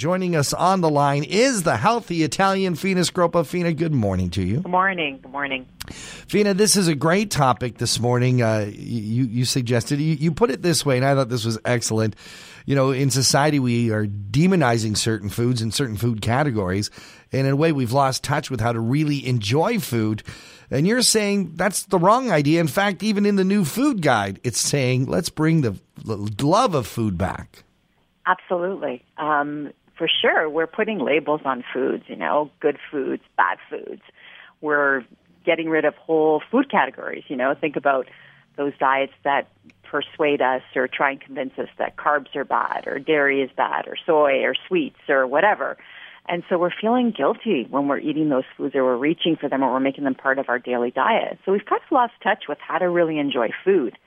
Joining 0.00 0.34
us 0.34 0.52
on 0.52 0.80
the 0.80 0.90
line 0.90 1.22
is 1.22 1.62
the 1.62 1.76
healthy 1.76 2.24
Italian 2.24 2.74
Fina 2.74 3.02
Scroppo. 3.02 3.46
Fina, 3.46 3.72
good 3.72 3.94
morning 3.94 4.28
to 4.30 4.42
you. 4.42 4.56
Good 4.56 4.66
morning. 4.66 5.20
Good 5.22 5.30
morning. 5.30 5.68
Fina, 5.86 6.52
this 6.52 6.76
is 6.76 6.88
a 6.88 6.96
great 6.96 7.30
topic 7.30 7.78
this 7.78 8.00
morning. 8.00 8.42
Uh, 8.42 8.68
you, 8.72 9.22
you 9.22 9.44
suggested, 9.44 10.00
you, 10.00 10.16
you 10.16 10.32
put 10.32 10.50
it 10.50 10.62
this 10.62 10.84
way, 10.84 10.96
and 10.96 11.06
I 11.06 11.14
thought 11.14 11.28
this 11.28 11.44
was 11.44 11.60
excellent. 11.64 12.16
You 12.66 12.74
know, 12.74 12.90
in 12.90 13.10
society, 13.10 13.60
we 13.60 13.92
are 13.92 14.04
demonizing 14.04 14.96
certain 14.96 15.28
foods 15.28 15.62
and 15.62 15.72
certain 15.72 15.96
food 15.96 16.20
categories. 16.20 16.90
And 17.30 17.46
in 17.46 17.52
a 17.52 17.56
way, 17.56 17.70
we've 17.70 17.92
lost 17.92 18.24
touch 18.24 18.50
with 18.50 18.60
how 18.60 18.72
to 18.72 18.80
really 18.80 19.24
enjoy 19.24 19.78
food. 19.78 20.24
And 20.72 20.88
you're 20.88 21.02
saying 21.02 21.52
that's 21.54 21.84
the 21.84 22.00
wrong 22.00 22.32
idea. 22.32 22.60
In 22.60 22.66
fact, 22.66 23.04
even 23.04 23.24
in 23.24 23.36
the 23.36 23.44
new 23.44 23.64
food 23.64 24.02
guide, 24.02 24.40
it's 24.42 24.60
saying 24.60 25.06
let's 25.06 25.30
bring 25.30 25.60
the 25.60 25.78
love 26.04 26.74
of 26.74 26.88
food 26.88 27.16
back. 27.16 27.62
Absolutely. 28.26 29.04
Um, 29.18 29.70
for 29.96 30.08
sure, 30.08 30.48
we're 30.48 30.66
putting 30.66 30.98
labels 30.98 31.42
on 31.44 31.64
foods, 31.72 32.04
you 32.08 32.16
know, 32.16 32.50
good 32.60 32.78
foods, 32.90 33.22
bad 33.36 33.58
foods. 33.70 34.02
We're 34.60 35.04
getting 35.44 35.68
rid 35.68 35.84
of 35.84 35.94
whole 35.94 36.42
food 36.50 36.70
categories, 36.70 37.24
you 37.28 37.36
know, 37.36 37.54
think 37.54 37.76
about 37.76 38.08
those 38.56 38.72
diets 38.78 39.12
that 39.24 39.48
persuade 39.82 40.40
us 40.40 40.62
or 40.74 40.88
try 40.88 41.10
and 41.12 41.20
convince 41.20 41.52
us 41.58 41.68
that 41.78 41.96
carbs 41.96 42.34
are 42.34 42.44
bad 42.44 42.86
or 42.86 42.98
dairy 42.98 43.42
is 43.42 43.50
bad 43.56 43.86
or 43.86 43.96
soy 44.06 44.42
or 44.42 44.54
sweets 44.66 44.98
or 45.08 45.26
whatever. 45.26 45.76
And 46.26 46.42
so 46.48 46.58
we're 46.58 46.72
feeling 46.80 47.12
guilty 47.16 47.66
when 47.68 47.86
we're 47.86 47.98
eating 47.98 48.30
those 48.30 48.44
foods 48.56 48.74
or 48.74 48.84
we're 48.84 48.96
reaching 48.96 49.36
for 49.36 49.48
them 49.48 49.62
or 49.62 49.72
we're 49.72 49.80
making 49.80 50.04
them 50.04 50.14
part 50.14 50.38
of 50.38 50.48
our 50.48 50.58
daily 50.58 50.90
diet. 50.90 51.38
So 51.44 51.52
we've 51.52 51.64
kind 51.64 51.82
of 51.84 51.92
lost 51.92 52.14
touch 52.22 52.44
with 52.48 52.58
how 52.66 52.78
to 52.78 52.88
really 52.88 53.18
enjoy 53.18 53.50
food. 53.64 53.98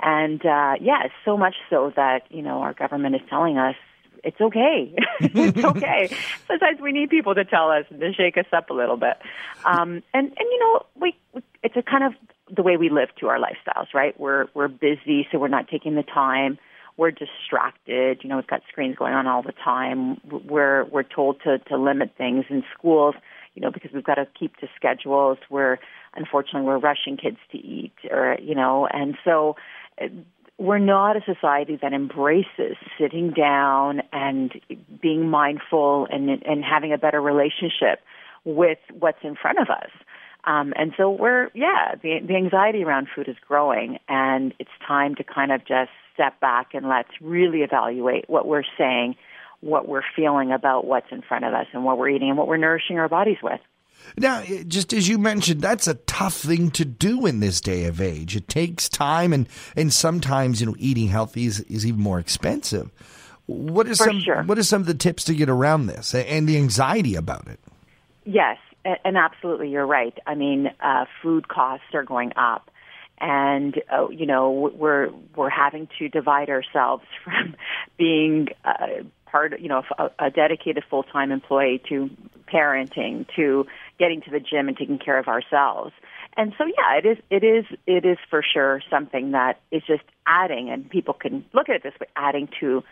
And 0.00 0.44
uh, 0.44 0.74
yeah, 0.80 1.08
so 1.24 1.36
much 1.36 1.56
so 1.68 1.92
that, 1.96 2.22
you 2.30 2.40
know, 2.40 2.62
our 2.62 2.72
government 2.72 3.14
is 3.16 3.20
telling 3.28 3.58
us 3.58 3.76
it's 4.24 4.40
okay. 4.40 4.94
it's 5.20 5.64
okay. 5.64 6.16
Sometimes 6.46 6.80
we 6.80 6.92
need 6.92 7.10
people 7.10 7.34
to 7.34 7.44
tell 7.44 7.70
us 7.70 7.84
to 7.88 8.12
shake 8.12 8.36
us 8.36 8.46
up 8.52 8.70
a 8.70 8.74
little 8.74 8.96
bit. 8.96 9.16
Um, 9.64 10.02
and 10.14 10.28
and 10.28 10.36
you 10.38 10.58
know, 10.60 10.86
we 11.00 11.42
it's 11.62 11.76
a 11.76 11.82
kind 11.82 12.04
of 12.04 12.12
the 12.54 12.62
way 12.62 12.76
we 12.76 12.88
live 12.88 13.08
to 13.20 13.28
our 13.28 13.38
lifestyles, 13.38 13.92
right? 13.94 14.18
We're 14.18 14.46
we're 14.54 14.68
busy, 14.68 15.26
so 15.30 15.38
we're 15.38 15.48
not 15.48 15.68
taking 15.68 15.94
the 15.94 16.02
time. 16.02 16.58
We're 16.96 17.12
distracted. 17.12 18.20
You 18.22 18.28
know, 18.28 18.36
we've 18.36 18.46
got 18.46 18.62
screens 18.68 18.96
going 18.96 19.14
on 19.14 19.26
all 19.26 19.42
the 19.42 19.52
time. 19.52 20.20
We're 20.28 20.84
we're 20.84 21.02
told 21.02 21.40
to 21.42 21.58
to 21.58 21.76
limit 21.76 22.12
things 22.16 22.46
in 22.50 22.64
schools. 22.76 23.14
You 23.54 23.62
know, 23.62 23.70
because 23.70 23.90
we've 23.92 24.04
got 24.04 24.14
to 24.14 24.26
keep 24.38 24.56
to 24.58 24.68
schedules. 24.76 25.38
We're 25.48 25.78
unfortunately 26.14 26.62
we're 26.62 26.78
rushing 26.78 27.16
kids 27.16 27.38
to 27.52 27.58
eat, 27.58 27.94
or 28.10 28.36
you 28.40 28.54
know, 28.54 28.86
and 28.86 29.16
so 29.24 29.56
we're 30.60 30.78
not 30.78 31.16
a 31.16 31.22
society 31.24 31.78
that 31.80 31.94
embraces 31.94 32.76
sitting 32.98 33.30
down 33.30 34.02
and 34.12 34.60
being 35.00 35.28
mindful 35.28 36.06
and 36.10 36.28
and 36.28 36.62
having 36.62 36.92
a 36.92 36.98
better 36.98 37.20
relationship 37.20 38.00
with 38.44 38.78
what's 38.92 39.18
in 39.22 39.36
front 39.36 39.58
of 39.58 39.70
us. 39.70 39.90
Um, 40.44 40.74
and 40.76 40.92
so 40.98 41.10
we're 41.10 41.48
yeah, 41.54 41.94
the 42.02 42.20
the 42.26 42.36
anxiety 42.36 42.84
around 42.84 43.08
food 43.14 43.26
is 43.26 43.36
growing, 43.48 43.98
and 44.06 44.52
it's 44.58 44.70
time 44.86 45.14
to 45.14 45.24
kind 45.24 45.50
of 45.50 45.60
just 45.66 45.90
step 46.12 46.38
back 46.40 46.74
and 46.74 46.86
let's 46.86 47.10
really 47.22 47.60
evaluate 47.60 48.28
what 48.28 48.46
we're 48.46 48.62
saying, 48.76 49.16
what 49.60 49.88
we're 49.88 50.02
feeling 50.14 50.52
about 50.52 50.86
what's 50.86 51.10
in 51.10 51.22
front 51.22 51.46
of 51.46 51.54
us, 51.54 51.66
and 51.72 51.84
what 51.84 51.96
we're 51.96 52.10
eating 52.10 52.28
and 52.28 52.36
what 52.36 52.48
we're 52.48 52.58
nourishing 52.58 52.98
our 52.98 53.08
bodies 53.08 53.38
with. 53.42 53.60
Now, 54.16 54.42
just 54.66 54.92
as 54.92 55.08
you 55.08 55.18
mentioned, 55.18 55.60
that's 55.60 55.86
a 55.86 55.94
tough 55.94 56.34
thing 56.34 56.70
to 56.72 56.84
do 56.84 57.26
in 57.26 57.40
this 57.40 57.60
day 57.60 57.84
of 57.84 58.00
age. 58.00 58.36
It 58.36 58.48
takes 58.48 58.88
time, 58.88 59.32
and 59.32 59.48
and 59.76 59.92
sometimes 59.92 60.60
you 60.60 60.66
know 60.66 60.76
eating 60.78 61.08
healthy 61.08 61.46
is, 61.46 61.60
is 61.60 61.86
even 61.86 62.00
more 62.00 62.18
expensive. 62.18 62.90
What 63.46 63.86
are 63.86 63.90
For 63.90 64.04
some 64.04 64.20
sure. 64.20 64.42
What 64.42 64.58
are 64.58 64.62
some 64.62 64.80
of 64.80 64.86
the 64.86 64.94
tips 64.94 65.24
to 65.24 65.34
get 65.34 65.48
around 65.48 65.86
this 65.86 66.14
and 66.14 66.48
the 66.48 66.56
anxiety 66.56 67.14
about 67.14 67.48
it? 67.48 67.58
Yes, 68.24 68.58
and 68.84 69.16
absolutely, 69.16 69.70
you're 69.70 69.86
right. 69.86 70.16
I 70.26 70.34
mean, 70.34 70.70
uh, 70.80 71.06
food 71.22 71.48
costs 71.48 71.86
are 71.94 72.04
going 72.04 72.32
up, 72.36 72.70
and 73.18 73.80
uh, 73.92 74.08
you 74.08 74.26
know 74.26 74.70
we're 74.74 75.10
we're 75.34 75.50
having 75.50 75.88
to 75.98 76.08
divide 76.08 76.50
ourselves 76.50 77.04
from 77.24 77.56
being 77.96 78.48
uh, 78.64 79.04
part, 79.30 79.58
you 79.60 79.68
know, 79.68 79.82
a, 79.98 80.10
a 80.18 80.30
dedicated 80.30 80.84
full 80.88 81.02
time 81.04 81.30
employee 81.30 81.82
to 81.88 82.10
parenting 82.52 83.26
to 83.36 83.66
getting 83.98 84.20
to 84.22 84.30
the 84.30 84.40
gym 84.40 84.68
and 84.68 84.76
taking 84.76 84.98
care 84.98 85.18
of 85.18 85.28
ourselves. 85.28 85.92
And 86.36 86.52
so, 86.56 86.64
yeah, 86.64 86.98
it 86.98 87.06
is, 87.06 87.18
it 87.30 87.44
is, 87.44 87.64
it 87.86 88.04
is 88.04 88.18
for 88.28 88.42
sure 88.42 88.80
something 88.88 89.32
that 89.32 89.60
is 89.70 89.82
just 89.86 90.04
adding, 90.26 90.70
and 90.70 90.88
people 90.88 91.14
can 91.14 91.44
look 91.52 91.68
at 91.68 91.76
it 91.76 91.82
this 91.82 91.94
way, 92.00 92.06
adding 92.16 92.48
to 92.60 92.82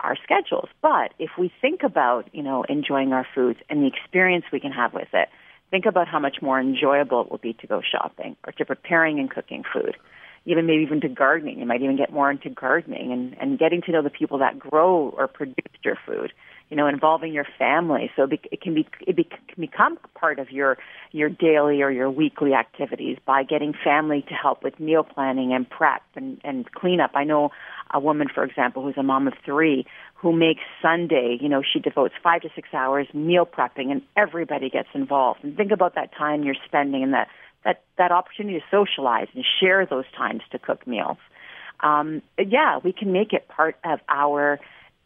our 0.00 0.16
schedules. 0.22 0.68
But 0.82 1.14
if 1.18 1.30
we 1.38 1.52
think 1.60 1.82
about, 1.82 2.28
you 2.32 2.42
know, 2.42 2.64
enjoying 2.68 3.12
our 3.12 3.26
foods 3.34 3.60
and 3.68 3.82
the 3.82 3.86
experience 3.86 4.44
we 4.52 4.60
can 4.60 4.72
have 4.72 4.94
with 4.94 5.08
it, 5.12 5.28
think 5.70 5.86
about 5.86 6.08
how 6.08 6.18
much 6.18 6.38
more 6.40 6.60
enjoyable 6.60 7.22
it 7.22 7.30
will 7.30 7.38
be 7.38 7.52
to 7.54 7.66
go 7.66 7.80
shopping 7.82 8.36
or 8.46 8.52
to 8.52 8.64
preparing 8.64 9.18
and 9.18 9.30
cooking 9.30 9.64
food. 9.72 9.96
Even 10.44 10.66
maybe 10.66 10.82
even 10.82 11.00
to 11.02 11.08
gardening. 11.08 11.58
You 11.58 11.66
might 11.66 11.82
even 11.82 11.96
get 11.96 12.12
more 12.12 12.30
into 12.30 12.48
gardening 12.48 13.12
and, 13.12 13.36
and 13.38 13.58
getting 13.58 13.82
to 13.82 13.92
know 13.92 14.02
the 14.02 14.10
people 14.10 14.38
that 14.38 14.58
grow 14.58 15.12
or 15.16 15.26
produce 15.26 15.56
your 15.82 15.98
food 16.06 16.32
you 16.70 16.76
know, 16.76 16.86
involving 16.86 17.32
your 17.32 17.46
family. 17.58 18.10
So 18.14 18.28
it 18.30 18.60
can 18.60 18.74
be 18.74 18.86
it 19.06 19.16
can 19.16 19.60
become 19.60 19.98
part 20.14 20.38
of 20.38 20.50
your 20.50 20.76
your 21.12 21.28
daily 21.28 21.82
or 21.82 21.90
your 21.90 22.10
weekly 22.10 22.52
activities 22.52 23.18
by 23.24 23.42
getting 23.42 23.72
family 23.72 24.22
to 24.28 24.34
help 24.34 24.62
with 24.62 24.78
meal 24.78 25.02
planning 25.02 25.52
and 25.52 25.68
prep 25.68 26.02
and 26.14 26.40
and 26.44 26.70
cleanup. 26.72 27.12
I 27.14 27.24
know 27.24 27.50
a 27.92 28.00
woman, 28.00 28.28
for 28.32 28.44
example, 28.44 28.82
who's 28.82 28.98
a 28.98 29.02
mom 29.02 29.26
of 29.26 29.34
three, 29.44 29.86
who 30.14 30.32
makes 30.32 30.60
Sunday. 30.82 31.38
You 31.40 31.48
know, 31.48 31.62
she 31.62 31.78
devotes 31.80 32.14
five 32.22 32.42
to 32.42 32.50
six 32.54 32.68
hours 32.74 33.06
meal 33.14 33.46
prepping, 33.46 33.90
and 33.90 34.02
everybody 34.16 34.68
gets 34.68 34.88
involved. 34.94 35.40
And 35.42 35.56
think 35.56 35.72
about 35.72 35.94
that 35.94 36.14
time 36.16 36.44
you're 36.44 36.56
spending 36.66 37.02
and 37.02 37.14
that 37.14 37.28
that 37.64 37.82
that 37.96 38.12
opportunity 38.12 38.58
to 38.58 38.64
socialize 38.70 39.28
and 39.34 39.44
share 39.60 39.86
those 39.86 40.04
times 40.16 40.42
to 40.52 40.58
cook 40.58 40.86
meals. 40.86 41.18
Um, 41.80 42.22
yeah, 42.38 42.78
we 42.82 42.92
can 42.92 43.12
make 43.12 43.32
it 43.32 43.48
part 43.48 43.76
of 43.84 44.00
our 44.08 44.58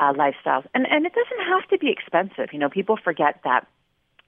uh, 0.00 0.12
lifestyles. 0.14 0.64
And, 0.74 0.86
and 0.90 1.06
it 1.06 1.12
doesn't 1.12 1.46
have 1.46 1.68
to 1.68 1.78
be 1.78 1.90
expensive. 1.90 2.52
You 2.52 2.58
know, 2.58 2.70
people 2.70 2.96
forget 2.96 3.40
that, 3.44 3.66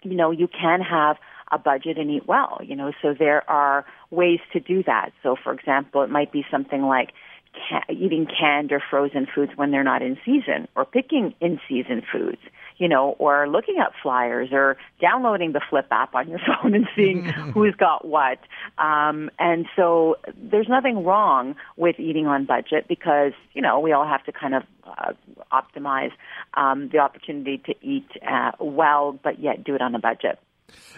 you 0.02 0.14
know, 0.14 0.30
you 0.30 0.48
can 0.48 0.80
have 0.82 1.16
a 1.50 1.58
budget 1.58 1.98
and 1.98 2.10
eat 2.10 2.26
well, 2.26 2.60
you 2.62 2.76
know, 2.76 2.92
so 3.02 3.14
there 3.18 3.48
are 3.50 3.84
ways 4.10 4.40
to 4.52 4.60
do 4.60 4.82
that. 4.84 5.12
So, 5.22 5.36
for 5.42 5.52
example, 5.52 6.02
it 6.02 6.10
might 6.10 6.32
be 6.32 6.44
something 6.50 6.82
like 6.82 7.10
ca- 7.52 7.84
eating 7.90 8.26
canned 8.26 8.72
or 8.72 8.82
frozen 8.90 9.26
foods 9.32 9.52
when 9.56 9.70
they're 9.70 9.84
not 9.84 10.02
in 10.02 10.18
season 10.24 10.68
or 10.76 10.84
picking 10.84 11.34
in 11.40 11.60
season 11.68 12.02
foods 12.12 12.40
you 12.82 12.88
know, 12.88 13.14
or 13.18 13.48
looking 13.48 13.78
at 13.78 13.92
flyers 14.02 14.48
or 14.50 14.76
downloading 15.00 15.52
the 15.52 15.60
Flipp 15.60 15.86
app 15.92 16.16
on 16.16 16.28
your 16.28 16.40
phone 16.62 16.74
and 16.74 16.88
seeing 16.96 17.24
who's 17.54 17.76
got 17.76 18.04
what. 18.04 18.38
Um, 18.76 19.30
and 19.38 19.66
so 19.76 20.16
there's 20.36 20.68
nothing 20.68 21.04
wrong 21.04 21.54
with 21.76 22.00
eating 22.00 22.26
on 22.26 22.44
budget 22.44 22.88
because, 22.88 23.32
you 23.54 23.62
know, 23.62 23.78
we 23.78 23.92
all 23.92 24.06
have 24.06 24.24
to 24.24 24.32
kind 24.32 24.54
of 24.54 24.64
uh, 24.84 25.12
optimize 25.52 26.10
um, 26.54 26.88
the 26.88 26.98
opportunity 26.98 27.58
to 27.66 27.74
eat 27.82 28.08
uh, 28.28 28.50
well, 28.58 29.18
but 29.22 29.38
yet 29.38 29.62
do 29.62 29.76
it 29.76 29.80
on 29.80 29.94
a 29.94 30.00
budget. 30.00 30.40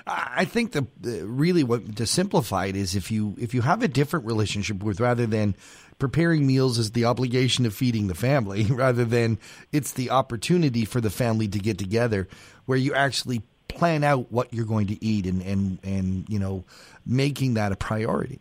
I 0.07 0.45
think 0.45 0.73
the, 0.73 0.87
the, 1.01 1.27
really 1.27 1.65
what 1.65 1.97
to 1.97 2.07
simplify 2.07 2.67
it 2.67 2.77
is 2.77 2.95
if 2.95 3.11
you 3.11 3.35
if 3.39 3.55
you 3.55 3.63
have 3.63 3.83
a 3.83 3.89
different 3.89 4.27
relationship 4.27 4.83
with 4.83 5.01
rather 5.01 5.27
than 5.27 5.55
preparing 5.99 6.47
meals 6.47 6.79
as 6.79 6.91
the 6.91 7.05
obligation 7.05 7.65
of 7.67 7.75
feeding 7.75 8.09
the 8.09 8.15
family 8.15 8.65
rather 8.71 9.05
than 9.05 9.39
it's 9.73 9.93
the 9.93 10.11
opportunity 10.11 10.85
for 10.85 11.01
the 11.01 11.11
family 11.11 11.49
to 11.49 11.59
get 11.59 11.79
together 11.79 12.29
where 12.67 12.79
you 12.79 12.93
actually 12.95 13.43
plan 13.69 14.05
out 14.05 14.31
what 14.31 14.53
you're 14.53 14.67
going 14.67 14.87
to 14.89 15.05
eat 15.05 15.27
and 15.27 15.43
and 15.43 15.79
and 15.83 16.29
you 16.29 16.39
know 16.39 16.65
making 17.07 17.55
that 17.55 17.73
a 17.73 17.77
priority. 17.77 18.41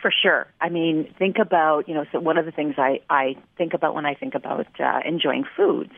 For 0.00 0.10
sure. 0.10 0.46
I 0.60 0.68
mean 0.68 1.12
think 1.18 1.38
about 1.38 1.88
you 1.88 1.94
know 1.94 2.04
so 2.12 2.20
one 2.20 2.38
of 2.38 2.44
the 2.44 2.52
things 2.52 2.74
i 2.78 3.00
i 3.10 3.36
think 3.56 3.74
about 3.74 3.94
when 3.94 4.06
i 4.06 4.14
think 4.14 4.34
about 4.34 4.66
uh, 4.80 5.00
enjoying 5.04 5.44
foods 5.56 5.92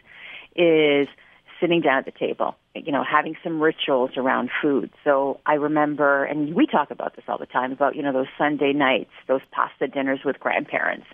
is 0.57 1.09
sitting 1.61 1.81
down 1.81 1.99
at 1.99 2.05
the 2.05 2.13
table, 2.13 2.57
you 2.75 2.91
know, 2.91 3.05
having 3.05 3.37
some 3.45 3.61
rituals 3.61 4.11
around 4.17 4.51
food. 4.61 4.91
So 5.05 5.41
I 5.47 5.55
remember, 5.55 6.25
and 6.25 6.55
we 6.55 6.67
talk 6.67 6.91
about 6.91 7.15
this 7.15 7.25
all 7.29 7.39
the 7.39 7.47
time 7.47 7.73
about, 7.73 7.95
you 7.95 8.03
know, 8.03 8.13
those 8.13 8.27
Sunday 8.37 8.73
nights, 8.73 9.11
those 9.29 9.43
pasta 9.53 9.87
dinners 9.87 10.21
with 10.25 10.41
grandparents, 10.41 11.07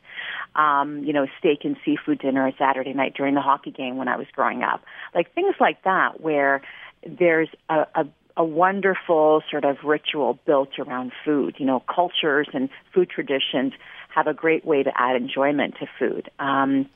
um, 0.55 1.05
you 1.05 1.13
know, 1.13 1.27
steak 1.39 1.61
and 1.65 1.77
seafood 1.85 2.19
dinner 2.19 2.47
on 2.47 2.55
Saturday 2.59 2.95
night 2.95 3.15
during 3.15 3.35
the 3.35 3.43
hockey 3.43 3.71
game 3.71 3.97
when 3.97 4.09
I 4.09 4.17
was 4.17 4.27
growing 4.35 4.63
up. 4.63 4.83
Like 5.15 5.35
things 5.35 5.55
like 5.61 5.83
that 5.85 6.21
where 6.21 6.63
there's 7.07 7.49
a, 7.69 7.87
a 7.95 8.05
a 8.37 8.45
wonderful 8.45 9.43
sort 9.51 9.65
of 9.65 9.77
ritual 9.85 10.39
built 10.47 10.79
around 10.79 11.13
food. 11.25 11.57
You 11.59 11.67
know, 11.67 11.83
cultures 11.95 12.49
and 12.55 12.71
food 12.95 13.11
traditions 13.11 13.75
have 14.15 14.27
a 14.27 14.33
great 14.33 14.65
way 14.65 14.83
to 14.83 14.91
add 14.97 15.17
enjoyment 15.17 15.75
to 15.81 15.87
food. 15.99 16.31
Um, 16.39 16.89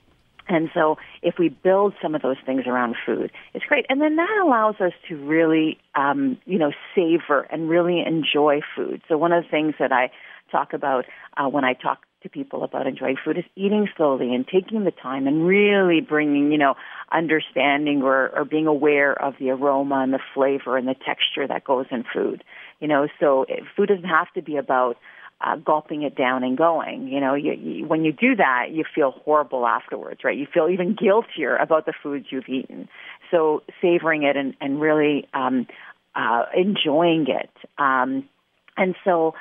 and 0.49 0.69
so 0.75 0.96
if 1.23 1.35
we 1.38 1.49
build 1.49 1.94
some 2.02 2.14
of 2.14 2.23
those 2.23 2.37
things 2.44 2.62
around 2.67 2.96
food, 3.05 3.32
it's 3.55 3.64
great. 3.64 3.87
And 3.88 4.00
then 4.00 4.17
that 4.17 4.41
allows 4.43 4.76
us 4.81 4.93
to 5.08 5.17
really, 5.17 5.79
um, 5.94 6.38
you 6.44 6.58
know, 6.58 6.73
savor 6.94 7.43
and 7.50 7.69
really 7.69 8.02
enjoy 8.06 8.61
food. 8.76 9.00
So 9.08 9.17
one 9.17 9.32
of 9.32 9.44
the 9.44 9.49
things 9.49 9.75
that 9.79 9.93
I 9.93 10.11
talk 10.52 10.73
about 10.73 11.06
uh, 11.37 11.49
when 11.49 11.64
I 11.64 11.73
talk 11.73 12.05
to 12.23 12.29
people 12.29 12.64
about 12.64 12.87
enjoying 12.87 13.17
food 13.23 13.38
is 13.38 13.44
eating 13.55 13.88
slowly 13.96 14.35
and 14.35 14.46
taking 14.46 14.85
the 14.85 14.91
time 14.91 15.26
and 15.26 15.46
really 15.46 16.00
bringing, 16.00 16.52
you 16.52 16.58
know, 16.58 16.75
understanding 17.12 18.02
or, 18.02 18.31
or 18.37 18.44
being 18.44 18.67
aware 18.67 19.12
of 19.12 19.35
the 19.38 19.50
aroma 19.50 20.00
and 20.02 20.12
the 20.12 20.20
flavor 20.35 20.76
and 20.76 20.88
the 20.88 20.94
texture 20.94 21.46
that 21.46 21.64
goes 21.64 21.87
in 21.91 22.05
food. 22.12 22.43
You 22.81 22.88
know, 22.88 23.08
so 23.20 23.46
food 23.76 23.88
doesn't 23.88 24.05
have 24.05 24.32
to 24.35 24.43
be 24.43 24.56
about 24.56 24.96
uh, 25.44 25.56
gulping 25.56 26.02
it 26.02 26.17
down 26.17 26.43
and 26.43 26.56
going. 26.56 27.08
You 27.08 27.20
know, 27.20 27.35
you, 27.35 27.52
you, 27.52 27.87
when 27.87 28.05
you 28.05 28.12
do 28.12 28.37
that, 28.37 28.67
you 28.70 28.85
feel 28.94 29.11
horrible 29.11 29.67
afterwards, 29.67 30.20
right? 30.25 30.37
You 30.37 30.46
feel 30.52 30.69
even 30.69 30.94
guiltier 30.94 31.56
about 31.56 31.87
the 31.87 31.93
foods 32.02 32.26
you've 32.31 32.49
eaten. 32.49 32.88
So 33.31 33.62
savoring 33.82 34.23
it 34.23 34.37
and, 34.37 34.55
and 34.61 34.81
really 34.81 35.29
um, 35.35 35.67
uh, 36.14 36.44
enjoying 36.56 37.26
it. 37.29 37.50
Um, 37.79 38.29
and 38.76 38.94
so, 39.05 39.35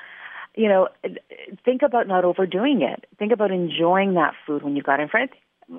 you 0.55 0.67
know, 0.67 0.89
think 1.63 1.81
about 1.81 2.07
not 2.07 2.25
overdoing 2.25 2.81
it. 2.81 3.05
Think 3.17 3.31
about 3.31 3.51
enjoying 3.51 4.15
that 4.15 4.33
food 4.45 4.63
when 4.63 4.75
you 4.75 4.83
got 4.83 4.99
in 4.99 5.07
front. 5.07 5.31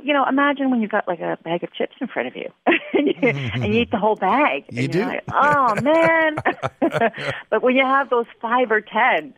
You 0.02 0.14
know, 0.14 0.24
imagine 0.26 0.70
when 0.70 0.80
you've 0.80 0.90
got 0.90 1.06
like 1.06 1.20
a 1.20 1.38
bag 1.44 1.62
of 1.62 1.72
chips 1.74 1.94
in 2.00 2.08
front 2.08 2.28
of 2.28 2.36
you, 2.36 2.50
and, 2.94 3.06
you 3.06 3.14
and 3.22 3.66
you 3.66 3.82
eat 3.82 3.90
the 3.90 3.98
whole 3.98 4.16
bag. 4.16 4.64
You 4.70 4.88
do. 4.88 5.02
Like, 5.02 5.24
oh 5.30 5.74
man! 5.82 6.36
but 7.50 7.62
when 7.62 7.76
you 7.76 7.84
have 7.84 8.08
those 8.08 8.24
five 8.40 8.70
or 8.70 8.80
ten, 8.80 9.34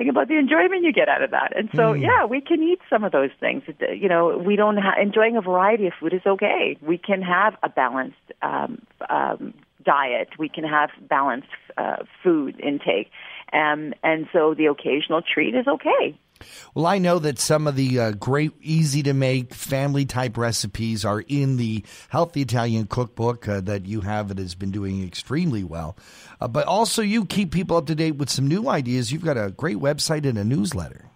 think 0.00 0.08
about 0.08 0.28
the 0.28 0.38
enjoyment 0.38 0.82
you 0.82 0.94
get 0.94 1.10
out 1.10 1.22
of 1.22 1.30
that. 1.32 1.54
And 1.54 1.68
so, 1.74 1.92
mm. 1.92 2.00
yeah, 2.00 2.24
we 2.24 2.40
can 2.40 2.62
eat 2.62 2.80
some 2.88 3.04
of 3.04 3.12
those 3.12 3.28
things. 3.38 3.64
You 3.78 4.08
know, 4.08 4.38
we 4.38 4.56
don't 4.56 4.78
ha- 4.78 4.98
enjoying 4.98 5.36
a 5.36 5.42
variety 5.42 5.86
of 5.88 5.92
food 6.00 6.14
is 6.14 6.22
okay. 6.26 6.78
We 6.80 6.96
can 6.96 7.20
have 7.20 7.54
a 7.62 7.68
balanced 7.68 8.16
um, 8.40 8.80
um, 9.10 9.52
diet. 9.84 10.30
We 10.38 10.48
can 10.48 10.64
have 10.64 10.88
balanced 11.06 11.48
uh, 11.76 11.96
food 12.22 12.58
intake, 12.60 13.10
um, 13.52 13.92
and 14.02 14.26
so 14.32 14.54
the 14.54 14.66
occasional 14.66 15.20
treat 15.20 15.54
is 15.54 15.66
okay. 15.68 16.18
Well, 16.74 16.86
I 16.86 16.98
know 16.98 17.18
that 17.18 17.38
some 17.38 17.66
of 17.66 17.76
the 17.76 17.98
uh, 17.98 18.10
great, 18.12 18.52
easy 18.60 19.02
to 19.02 19.12
make 19.12 19.54
family 19.54 20.04
type 20.04 20.36
recipes 20.36 21.04
are 21.04 21.20
in 21.20 21.56
the 21.56 21.84
Healthy 22.08 22.42
Italian 22.42 22.86
Cookbook 22.86 23.48
uh, 23.48 23.60
that 23.62 23.86
you 23.86 24.02
have 24.02 24.28
that 24.28 24.38
has 24.38 24.54
been 24.54 24.70
doing 24.70 25.04
extremely 25.04 25.64
well. 25.64 25.96
Uh, 26.40 26.48
but 26.48 26.66
also, 26.66 27.02
you 27.02 27.24
keep 27.24 27.52
people 27.52 27.76
up 27.76 27.86
to 27.86 27.94
date 27.94 28.16
with 28.16 28.30
some 28.30 28.46
new 28.46 28.68
ideas. 28.68 29.12
You've 29.12 29.24
got 29.24 29.36
a 29.36 29.50
great 29.50 29.78
website 29.78 30.26
and 30.26 30.38
a 30.38 30.44
newsletter. 30.44 31.06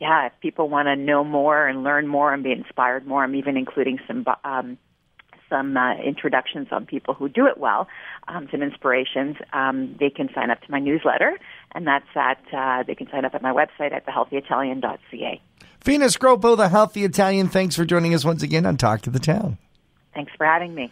Yeah, 0.00 0.26
if 0.26 0.32
people 0.40 0.68
want 0.68 0.86
to 0.86 0.96
know 0.96 1.24
more 1.24 1.66
and 1.66 1.82
learn 1.82 2.06
more 2.06 2.32
and 2.32 2.42
be 2.44 2.52
inspired 2.52 3.06
more, 3.06 3.24
I'm 3.24 3.34
even 3.34 3.56
including 3.56 3.98
some 4.06 4.24
um, 4.44 4.78
some 5.48 5.76
uh, 5.76 5.96
introductions 5.96 6.68
on 6.70 6.86
people 6.86 7.14
who 7.14 7.28
do 7.28 7.46
it 7.46 7.58
well, 7.58 7.88
um, 8.28 8.48
some 8.50 8.62
inspirations, 8.62 9.36
um, 9.52 9.96
they 9.98 10.10
can 10.10 10.28
sign 10.34 10.50
up 10.50 10.60
to 10.62 10.70
my 10.70 10.78
newsletter, 10.78 11.38
and 11.72 11.86
that's 11.86 12.08
at 12.14 12.40
uh, 12.52 12.82
they 12.86 12.94
can 12.94 13.08
sign 13.10 13.24
up 13.24 13.34
at 13.34 13.42
my 13.42 13.52
website 13.52 13.92
at 13.92 14.06
thehealthyitalian.ca. 14.06 15.40
Fina 15.80 16.06
Scroppo, 16.06 16.56
the 16.56 16.68
Healthy 16.68 17.04
Italian, 17.04 17.48
thanks 17.48 17.76
for 17.76 17.84
joining 17.84 18.14
us 18.14 18.24
once 18.24 18.42
again 18.42 18.66
on 18.66 18.76
Talk 18.76 19.02
to 19.02 19.10
the 19.10 19.20
Town. 19.20 19.58
Thanks 20.14 20.32
for 20.36 20.44
having 20.44 20.74
me. 20.74 20.90